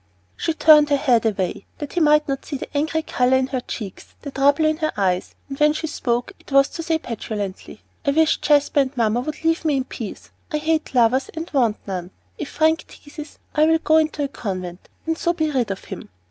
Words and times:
She 0.35 0.53
turned 0.55 0.89
her 0.89 0.97
head 0.97 1.27
away, 1.27 1.67
that 1.77 1.93
he 1.93 1.99
might 1.99 2.27
not 2.27 2.43
see 2.43 2.57
the 2.57 2.75
angry 2.75 3.03
color 3.03 3.37
in 3.37 3.45
her 3.45 3.59
cheeks, 3.61 4.15
the 4.23 4.31
trouble 4.31 4.65
in 4.65 4.77
her 4.77 4.91
eyes, 4.97 5.35
and 5.47 5.59
when 5.59 5.73
she 5.73 5.85
spoke, 5.85 6.31
it 6.39 6.51
was 6.51 6.69
to 6.69 6.81
say 6.81 6.97
petulantly, 6.97 7.83
"I 8.03 8.09
wish 8.09 8.37
Jasper 8.37 8.79
and 8.79 8.97
Mamma 8.97 9.19
would 9.21 9.43
leave 9.43 9.63
me 9.63 9.77
in 9.77 9.83
peace. 9.83 10.31
I 10.51 10.57
hate 10.57 10.95
lovers 10.95 11.29
and 11.35 11.51
want 11.53 11.77
none. 11.85 12.09
If 12.39 12.49
Frank 12.49 12.87
teases, 12.87 13.37
I'll 13.53 13.77
go 13.77 13.97
into 13.97 14.23
a 14.23 14.27
convent 14.27 14.89
and 15.05 15.19
so 15.19 15.33
be 15.33 15.51
rid 15.51 15.69
of 15.69 15.85
him." 15.85 16.09